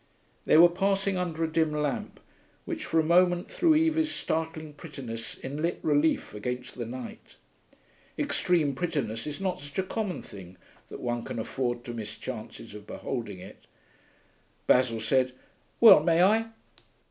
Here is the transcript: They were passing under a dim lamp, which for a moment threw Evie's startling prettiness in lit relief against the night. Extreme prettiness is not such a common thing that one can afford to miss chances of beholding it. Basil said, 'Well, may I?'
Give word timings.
They 0.45 0.57
were 0.57 0.67
passing 0.67 1.15
under 1.15 1.43
a 1.43 1.51
dim 1.53 1.71
lamp, 1.71 2.19
which 2.65 2.85
for 2.85 2.99
a 2.99 3.03
moment 3.03 3.51
threw 3.51 3.75
Evie's 3.75 4.09
startling 4.11 4.73
prettiness 4.73 5.35
in 5.37 5.61
lit 5.61 5.77
relief 5.83 6.33
against 6.33 6.75
the 6.75 6.87
night. 6.87 7.35
Extreme 8.17 8.73
prettiness 8.73 9.27
is 9.27 9.39
not 9.39 9.59
such 9.59 9.77
a 9.77 9.83
common 9.83 10.23
thing 10.23 10.57
that 10.89 11.01
one 11.01 11.23
can 11.23 11.37
afford 11.37 11.83
to 11.83 11.93
miss 11.93 12.17
chances 12.17 12.73
of 12.73 12.87
beholding 12.87 13.37
it. 13.37 13.67
Basil 14.65 14.99
said, 14.99 15.33
'Well, 15.79 16.01
may 16.01 16.23
I?' 16.23 16.47